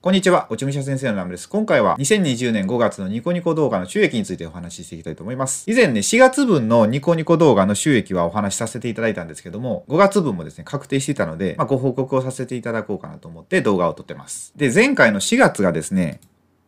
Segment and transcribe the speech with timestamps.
[0.00, 1.48] こんにちは、おちむしゃ先生のラムです。
[1.48, 5.68] 今回は2020年5月のニコニコ動画の収益についてお話ししていきたいと思います。
[5.68, 14.52] 以前ね、4月分のニコニコ動画の収益はお話しさせていただいたんですけども、5月分もですね、確定していたので、まあ、ご報告をさせていただこうかなと思って動画を撮ってます。
[14.54, 16.20] で、前回の4月がですね、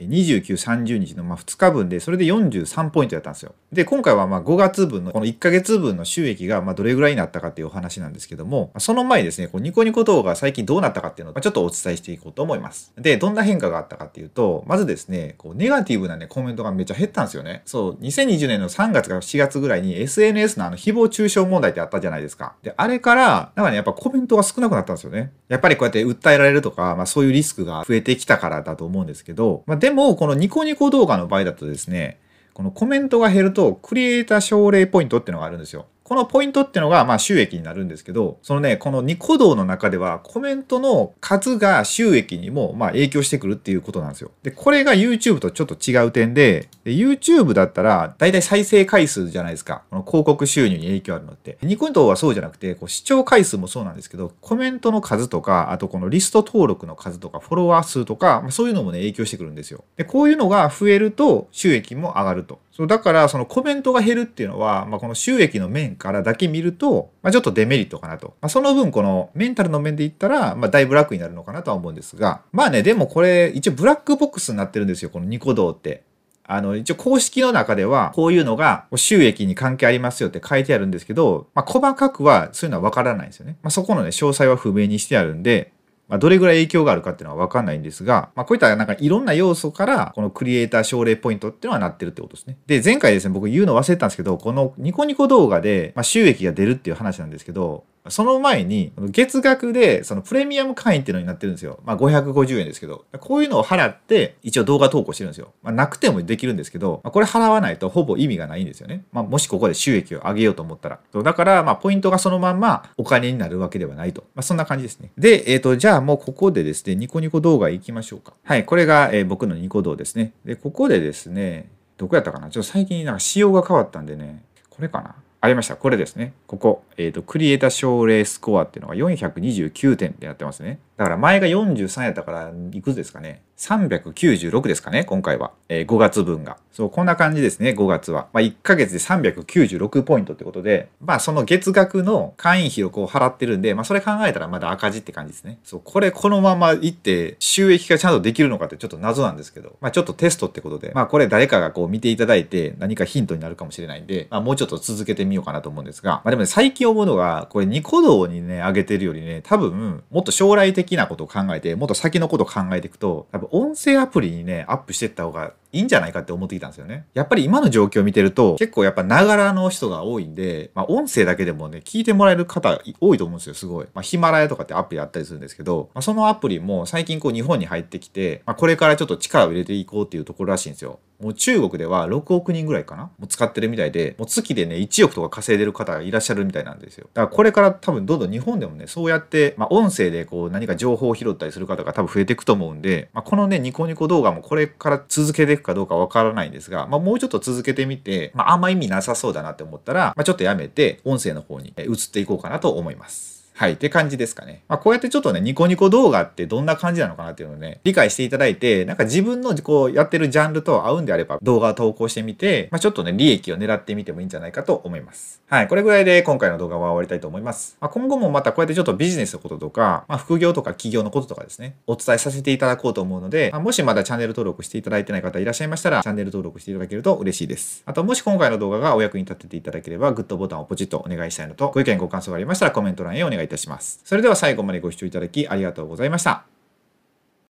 [0.00, 3.54] 29、30日のま2日分で、それで43ポイントやったんですよ。
[3.72, 12.92] で、今回はま5月分のこの1ヶ月分の収益がまどれぐらいになったかっていうお話なんですけども、その前にですね、こうニコニコ動画最近どうなったかっていうのをちょっとお伝えしていこうと思います。
[12.96, 17.62] で、どんな変化があったかっていうと、まずですね、こうネガティブなね、コメントがめっちゃ減ったんですよね。
[17.64, 22.54] そう、2020年の3月から4月ぐらいに SNS のあの誹謗中傷問題ってあったじゃないですか。
[22.62, 25.32] で、あれから、なんかね、やっぱコメントが少なくなったんですよね。
[25.48, 32.18] やっぱりこうやって訴えられるとか、まあそういうリスクが増えてきたからだと思うんですけど、まあでも、このニコニコ動画の場合だとですね、
[32.54, 35.84] このコメントが減ると、クリエイター奨励ポイントっていうのがあるんですよ。
[36.04, 44.30] このポイントっていうのが、まあ収益になるんですけど、そのね、このニコ動の中では、コメントの数が収益にも、まあ影響してくるっていうことなんですよ。
[44.42, 49.82] で、これが YouTube とちょっと違う点で、で YouTube だったら、だいたい再生回数じゃないですか。
[49.88, 51.56] この広告収入に影響あるのって。
[51.62, 59.84] ニコ動はそうじゃなくて、こう視聴回数もそうなんですけど、コメントの数とか、あとこのリスト登録の数とか、フォロワー数とか、まあ、そういうのもね、影響してくるんですよ。
[59.96, 62.58] で、こういうのが増えると、収益も上がると。
[62.76, 68.34] そうだから、そのコメントが減るっていうのは、まあ、この収益の面からだけ見ると、まあ、ちょっとデメリットかなと。
[68.40, 76.02] まあ、その分、このメンタルの面で言ったら、まあ、だいぶ楽になるのかなとは思うんですが、まあね、でもこれ、一応ブラックボックスになってるんですよ、このニコ動って。
[76.42, 83.56] あの、一応公式の中では、こういうのが収益に関係ありますよって書いてあるんですけど、まあ、細かくはそういうのはわからないんですよね。
[83.62, 85.70] まあ、そこのね、詳細は不明にしてあるんで、
[86.08, 92.58] まあ、どれぐらい影響があるかっていうのはわかんないんですが、まあ、こういったなんかいろんな要素から、このクリエイター奨励ポイントっていうのはなってるってことですね。
[92.66, 101.80] で、前回ですね、僕言うの忘れたんですけど、このニコニコ動画で、まあ、収益が出るっていう話なんですけど、その前に、月額で、そのプレミアム会員っていうのになってるんですよ。
[101.84, 105.54] まあ、550円ですけど、こういうのを払って、一応動画投稿してるんですよ。
[105.62, 109.04] まあ、なくてもできるんですけど、まあ、これ払わないとほぼ意味がないんですよね。
[109.10, 111.00] まあ、もしここで収益を上げようと思ったら。
[111.22, 114.24] だから、まあ、ポイントがそのまんまお金になるわけではないと。
[114.34, 115.10] まあ、そんな感じですね。
[115.16, 118.34] で、えっ、と、じゃあもうここでですね、ニコニコ動画行きましょうか。
[118.42, 120.32] はい、これが、えー僕のニコ動ですね。
[120.44, 122.50] で、ここでですね、どこやったかな？
[122.50, 125.14] ちょっと最近なんか仕様が変わったんでね、これかな？
[125.44, 125.76] ありました。
[125.76, 126.32] これですね。
[126.46, 126.84] ここ。
[126.96, 130.78] えっ、と、クリエイター奨励スコアっていうのが429点ってなってますね。
[130.96, 135.52] だから前が43やったから、いくつですかね？396ですかね、今回は。
[135.68, 136.56] えー5月分が。
[136.74, 138.26] そう、こんな感じですね、5月は。
[138.32, 145.60] まあ、1ヶ月で396ポイントってことで、まあ、その月額の会員費をこう払ってるんで、まあ、それ考えたらまだ赤字って感じですね。
[145.62, 167.06] そう、これこのままいって収益がちゃんとできるのかってちょっと謎なんですけど、まあ、ちょっとテストってことで、まあ、これ誰かがこう見ていただいて何かヒントになるかもしれないんで、まあ、もうちょっと続けてみようかなと思うんですが、まあ、でもね、最近思うのが、これニコ動にね、上げてるよりね、多分、もっと将来的なことを考えて、もっと先のことを考えていくと、多分音声アプリにね、アップしていった方がいいんじゃないかって思ってきたんですよね。
[167.14, 173.86] やっぱり今の状況を見てると、結構やっぱながらの人が多いんで、まあ音声だけでもね、聞いてもらえる方多いと思うんですよ、すごい。
[173.92, 181.00] まあヒマラヤとかってアプリあったりするんですけど、まあそのアプリも最近こう日本に入ってきて、まあこれからちょっと力を入れていこうっていうところらしいんですよ。
[181.20, 187.08] もう中国では6億人ぐらいかなもう使ってるみたいで、もう月でね、1億とか稼いでる方がいらっしゃるみたいなんですよ。
[187.14, 203.43] だからこれから多分どんどん日本でもね、そうやって、まあ音声でこう何か情報を拾ったりする方が多分増えていくと思うんで、まあこのね、ニコニコ動画もこれから続けていくかどうかわからないんですが、まあもうちょっと続けてみて、まああんま意味なさそうだなって思ったら、まあちょっとやめて、音声の方に移っていこうかなと思います。
[203.56, 203.74] はい。
[203.74, 204.64] って感じですかね。
[204.66, 215.40] まあ、こうやってちょっとね、ニコニコ動画ってどんな感じなのかなっていうのをね、理解していただいて、なんか自分のこうやってるジャンルと合うんであれば動画を投稿してみて、まあ、ちょっとね、利益を狙ってみてもいいんじゃないかと思います。
[215.46, 215.68] はい。
[215.68, 217.76] これぐらいで今回の動画は終わりたいと思います。
[217.80, 227.84] まあ、今後もまたこうやってちょっとビジネスのこととか、まあ、副業とか企業のこととかですね、お伝えさせていただこうと思うので、まあ、もしまだチャンネル登録していただいてない方いらっしゃいましたら、チャンネル登録していただけると嬉しいです。
[227.86, 234.00] あと、もし今回の動画がお役に立てていただければ、グッドボタンをポチッとお願いしたいのと、ご意見ご感想がありましたらコメント欄へお願いしますいいたします。
[234.04, 236.53] それでは最後までご視聴いただきありがとうございました。